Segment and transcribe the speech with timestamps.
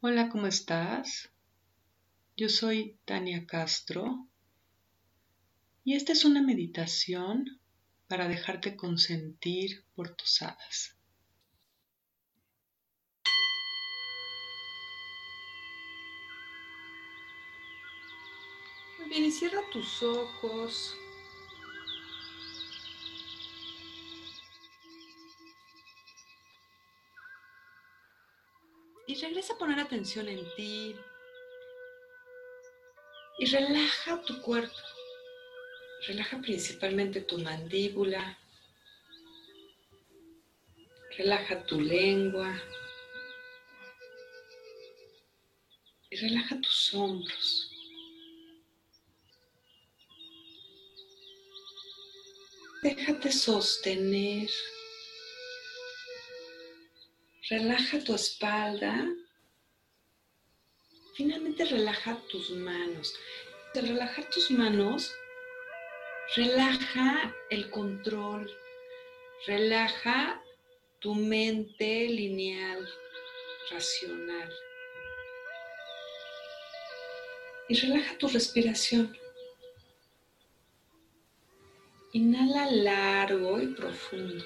[0.00, 1.28] Hola, ¿cómo estás?
[2.36, 4.28] Yo soy Tania Castro
[5.82, 7.60] y esta es una meditación
[8.06, 10.96] para dejarte consentir por tus hadas.
[19.00, 20.96] Muy bien, y cierra tus ojos.
[29.20, 30.96] Regresa a poner atención en ti.
[33.38, 34.76] Y relaja tu cuerpo.
[36.06, 38.38] Relaja principalmente tu mandíbula.
[41.16, 42.60] Relaja tu lengua.
[46.10, 47.70] Y relaja tus hombros.
[52.82, 54.48] Déjate sostener
[57.50, 59.06] Relaja tu espalda.
[61.14, 63.14] Finalmente relaja tus manos.
[63.74, 65.14] Al relajar tus manos,
[66.36, 68.54] relaja el control.
[69.46, 70.42] Relaja
[70.98, 72.86] tu mente lineal,
[73.70, 74.52] racional.
[77.70, 79.16] Y relaja tu respiración.
[82.12, 84.44] Inhala largo y profundo.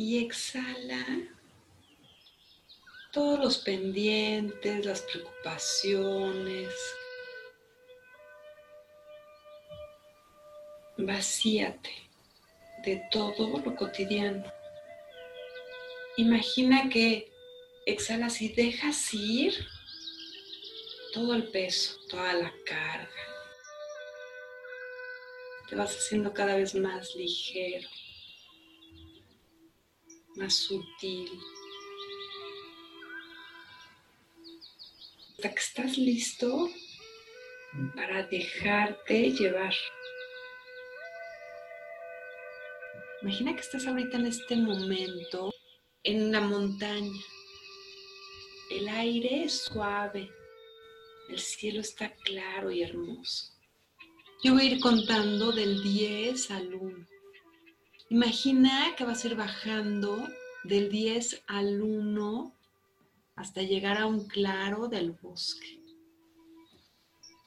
[0.00, 1.04] Y exhala
[3.12, 6.72] todos los pendientes, las preocupaciones.
[10.96, 11.90] Vacíate
[12.82, 14.50] de todo lo cotidiano.
[16.16, 17.30] Imagina que
[17.84, 19.52] exhalas y dejas ir
[21.12, 23.10] todo el peso, toda la carga.
[25.68, 27.86] Te vas haciendo cada vez más ligero
[30.40, 31.30] más sutil.
[35.32, 36.70] Hasta que estás listo
[37.94, 39.74] para dejarte llevar.
[43.22, 45.52] Imagina que estás ahorita en este momento
[46.04, 47.20] en la montaña.
[48.70, 50.30] El aire es suave,
[51.28, 53.52] el cielo está claro y hermoso.
[54.42, 57.06] Yo voy a ir contando del 10 al 1.
[58.10, 60.26] Imagina que vas a ir bajando
[60.64, 62.54] del 10 al 1
[63.36, 65.80] hasta llegar a un claro del bosque.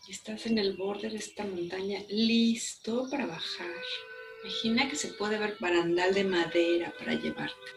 [0.10, 3.84] Estás en el borde de esta montaña listo para bajar.
[4.44, 7.72] Imagina que se puede ver barandal de madera para llevarte.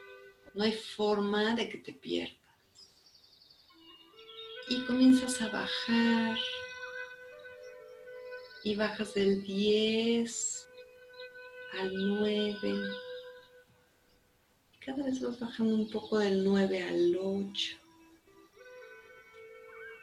[0.55, 2.37] No hay forma de que te pierdas.
[4.69, 6.37] Y comienzas a bajar.
[8.65, 10.69] Y bajas del 10
[11.79, 12.81] al 9.
[14.87, 17.77] Cada vez vas bajando un poco del 9 al 8.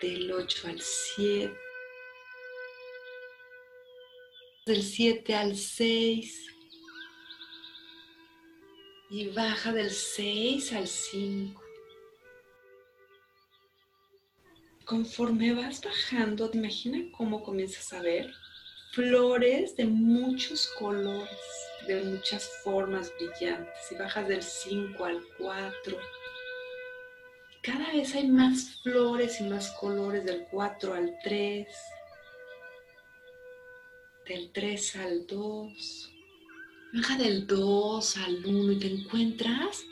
[0.01, 1.57] Del 8 al 7.
[4.65, 6.47] Del 7 al 6.
[9.11, 11.63] Y baja del 6 al 5.
[14.83, 18.33] Conforme vas bajando, te imagina cómo comienzas a ver
[18.93, 21.29] flores de muchos colores,
[21.87, 23.91] de muchas formas brillantes.
[23.91, 25.97] Y bajas del 5 al 4.
[27.63, 31.67] Cada vez hay más flores y más colores del 4 al 3.
[34.27, 36.13] Del 3 al 2.
[36.93, 39.83] Baja del 2 al 1 y te encuentras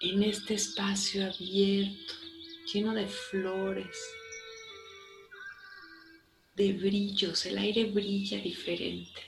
[0.00, 2.14] en este espacio abierto,
[2.72, 3.98] lleno de flores,
[6.58, 9.22] de brillos, el aire brilla diferente.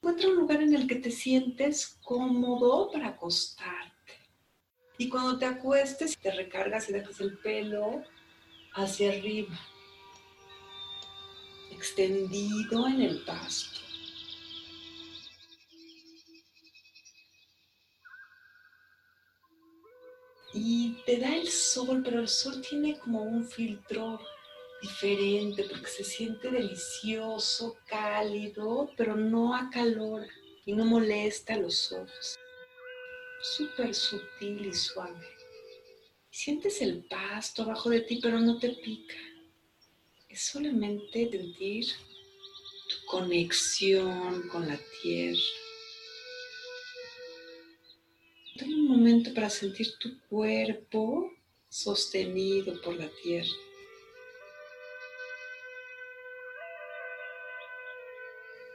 [0.00, 4.14] Encuentra un lugar en el que te sientes cómodo para acostarte.
[4.96, 8.02] Y cuando te acuestes, te recargas y dejas el pelo
[8.72, 9.60] hacia arriba,
[11.70, 13.80] extendido en el pasto.
[20.54, 24.18] Y te da el sol, pero el sol tiene como un filtro
[24.80, 30.28] diferente porque se siente delicioso, cálido, pero no acalora
[30.64, 32.38] y no molesta los ojos.
[33.40, 35.26] Súper sutil y suave.
[36.30, 39.16] Sientes el pasto abajo de ti, pero no te pica.
[40.28, 45.40] Es solamente sentir tu conexión con la tierra.
[48.58, 51.32] Toma un momento para sentir tu cuerpo
[51.68, 53.67] sostenido por la tierra.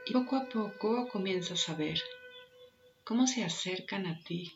[0.06, 2.00] Y poco a poco comienzas a ver
[3.04, 4.52] cómo se acercan a ti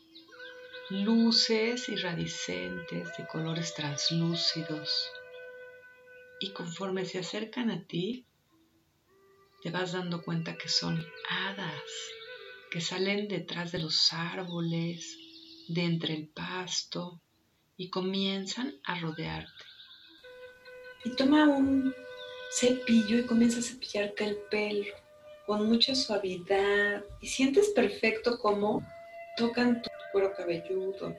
[0.89, 5.09] luces iridiscentes de colores translúcidos.
[6.39, 8.25] Y conforme se acercan a ti,
[9.61, 11.83] te vas dando cuenta que son hadas
[12.69, 15.17] que salen detrás de los árboles,
[15.67, 17.21] de entre el pasto
[17.77, 19.65] y comienzan a rodearte.
[21.03, 21.93] Y toma un
[22.51, 24.93] cepillo y comienza a cepillarte el pelo
[25.49, 28.85] con mucha suavidad y sientes perfecto cómo
[29.35, 31.17] tocan tu cuero cabelludo.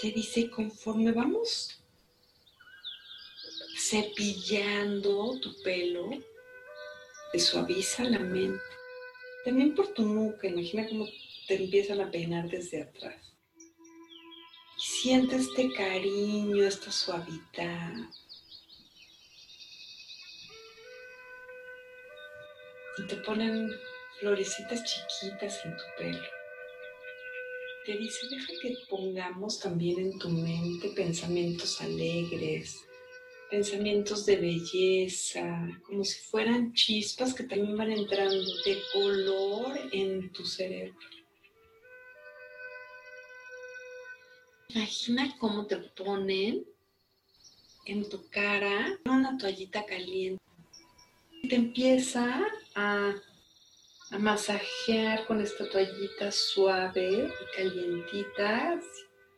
[0.00, 1.80] Te dice, conforme vamos
[3.88, 6.10] cepillando tu pelo,
[7.30, 8.60] te suaviza la mente.
[9.44, 11.06] También por tu nuca, imagina cómo
[11.46, 13.14] te empiezan a peinar desde atrás.
[14.76, 17.92] Y siente este cariño, esta suavidad.
[22.98, 23.70] Y te ponen
[24.20, 26.22] florecitas chiquitas en tu pelo.
[27.84, 32.84] Te dice, deja que pongamos también en tu mente pensamientos alegres,
[33.50, 40.44] pensamientos de belleza, como si fueran chispas que también van entrando de color en tu
[40.44, 40.94] cerebro.
[44.68, 46.64] Imagina cómo te ponen
[47.86, 50.42] en tu cara una toallita caliente.
[51.42, 53.14] Y te empieza a,
[54.18, 58.78] masajear con esta toallita suave y calientita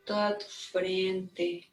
[0.04, 1.70] toda tu frente,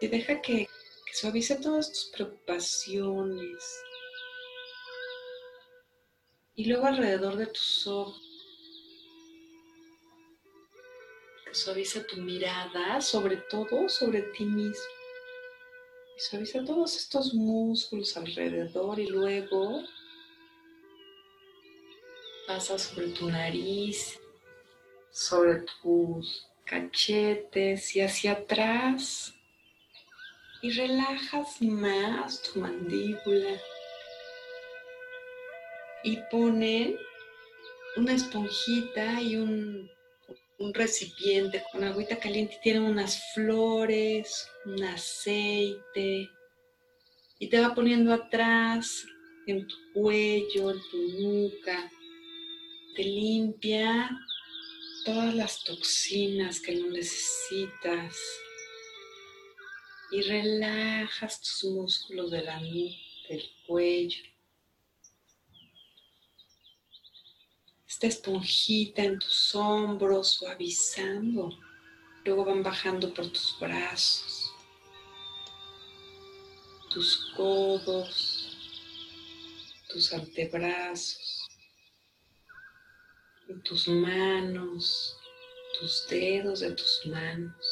[0.00, 0.68] y deja que,
[1.12, 3.82] suavice todas tus preocupaciones.
[6.54, 8.20] Y luego alrededor de tus ojos,
[11.44, 15.05] que suavice tu mirada, sobre todo sobre ti mismo.
[16.16, 19.82] Y suaviza todos estos músculos alrededor y luego
[22.46, 24.18] pasa sobre tu nariz,
[25.10, 29.34] sobre tus cachetes y hacia atrás.
[30.62, 33.60] Y relajas más tu mandíbula.
[36.02, 36.96] Y ponen
[37.96, 39.90] una esponjita y un,
[40.72, 46.30] recipiente con agüita caliente y tienen unas flores, un aceite
[47.38, 49.04] y te va poniendo atrás
[49.46, 51.90] en tu cuello, en tu nuca,
[52.96, 54.10] te limpia
[55.04, 58.16] todas las toxinas que no necesitas
[60.10, 64.35] y relajas tus músculos de la del cuello.
[67.96, 71.48] Esta esponjita en tus hombros suavizando.
[72.26, 74.52] Luego van bajando por tus brazos,
[76.90, 78.54] tus codos,
[79.88, 81.48] tus antebrazos,
[83.64, 85.16] tus manos,
[85.80, 87.66] tus dedos de tus manos.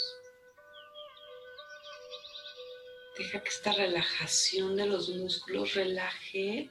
[3.19, 6.71] Deja que esta relajación de los músculos relaje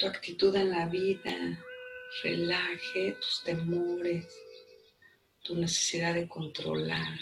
[0.00, 1.64] tu actitud en la vida,
[2.22, 4.26] relaje tus temores,
[5.42, 7.18] tu necesidad de controlar.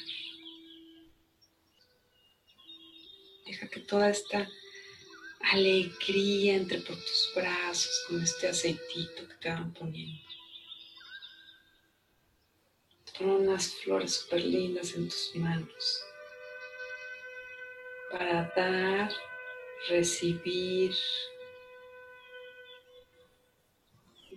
[3.47, 4.49] Deja que toda esta
[5.53, 10.23] alegría entre por tus brazos con este aceitito que te van poniendo.
[13.19, 16.03] Pon unas flores súper lindas en tus manos
[18.13, 19.13] para dar,
[19.89, 20.95] recibir.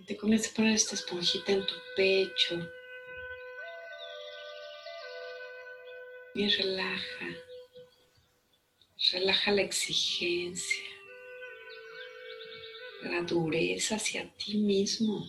[0.06, 2.70] Te comienza a poner esta esponjita en tu pecho.
[6.34, 7.26] Y relaja.
[9.12, 10.84] Relaja la exigencia,
[13.02, 15.26] la dureza hacia ti mismo.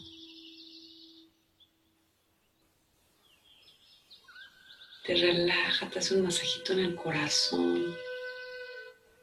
[5.05, 7.95] Te relaja, te hace un masajito en el corazón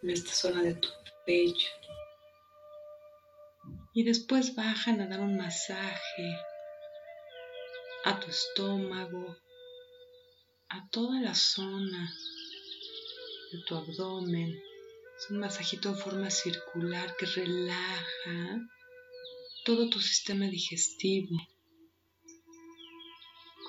[0.02, 0.88] en esta zona de tu
[1.26, 1.83] pecho.
[3.96, 6.36] Y después bajan a dar un masaje
[8.04, 9.36] a tu estómago,
[10.68, 12.12] a toda la zona
[13.52, 14.60] de tu abdomen.
[15.16, 18.60] Es un masajito en forma circular que relaja
[19.64, 21.36] todo tu sistema digestivo.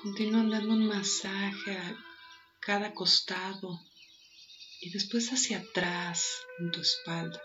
[0.02, 1.96] Continúan dando un masaje a
[2.60, 3.80] cada costado
[4.80, 7.40] y después hacia atrás en tu espalda.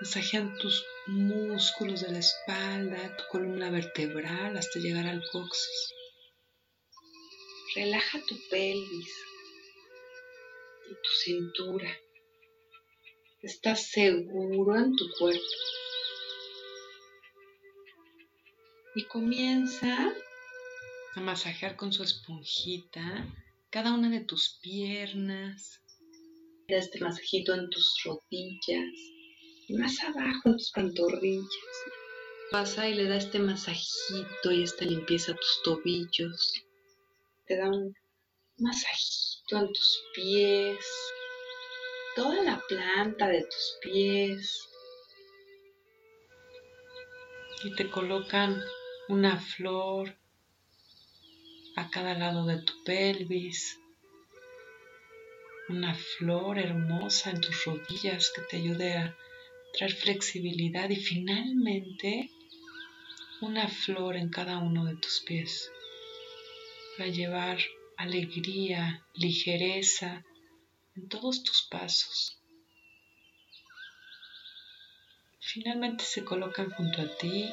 [0.00, 5.92] Masajean tus músculos de la espalda, tu columna vertebral hasta llegar al coxis.
[7.74, 9.12] Relaja tu pelvis
[10.88, 11.90] y tu cintura.
[13.42, 15.42] Estás seguro en tu cuerpo.
[18.94, 20.14] Y comienza
[21.16, 23.26] a masajear con su esponjita
[23.68, 25.80] cada una de tus piernas.
[26.68, 29.17] Este masajito en tus rodillas
[29.76, 31.48] más abajo en tus pantorrillas.
[32.50, 36.64] Pasa y le da este masajito y esta limpieza a tus tobillos.
[37.46, 37.94] Te da un
[38.56, 40.86] masajito en tus pies,
[42.16, 44.68] toda la planta de tus pies.
[47.64, 48.62] Y te colocan
[49.08, 50.16] una flor
[51.76, 53.78] a cada lado de tu pelvis,
[55.68, 59.16] una flor hermosa en tus rodillas que te ayude a
[59.78, 62.30] traer flexibilidad y finalmente
[63.40, 65.70] una flor en cada uno de tus pies
[66.96, 67.58] para llevar
[67.96, 70.24] alegría, ligereza
[70.96, 72.40] en todos tus pasos.
[75.38, 77.48] Finalmente se colocan junto a ti,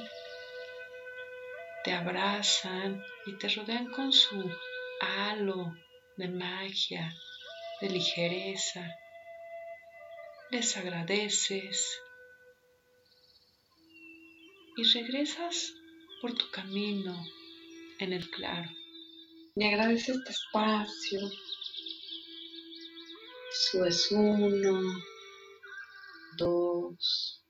[1.83, 4.51] te abrazan y te rodean con su
[4.99, 5.75] halo
[6.17, 7.13] de magia,
[7.81, 8.97] de ligereza.
[10.49, 11.99] Les agradeces
[14.77, 15.73] y regresas
[16.21, 17.15] por tu camino
[17.99, 18.69] en el claro.
[19.55, 21.19] Me agradece este espacio.
[23.51, 25.01] Subes uno,
[26.37, 27.41] dos,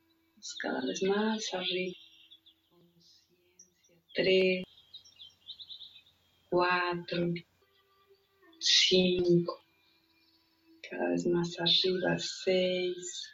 [0.62, 1.96] cada vez más arriba.
[4.14, 4.64] Tres,
[6.50, 7.34] cuatro,
[8.60, 9.66] cinco,
[10.90, 13.30] cada vez más arriba, seis,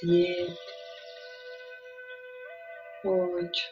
[0.00, 0.75] siete,
[3.06, 3.64] ocho,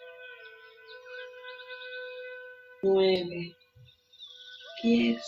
[2.82, 3.56] nueve,
[4.82, 5.22] diez.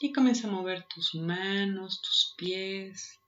[0.00, 3.18] Y comienza a mover tus manos, tus pies.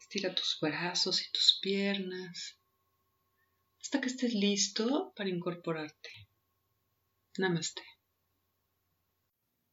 [0.00, 2.56] Estira tus brazos y tus piernas
[3.82, 6.10] hasta que estés listo para incorporarte.
[7.38, 7.82] Namaste.